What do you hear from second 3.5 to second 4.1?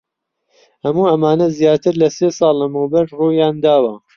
داوە.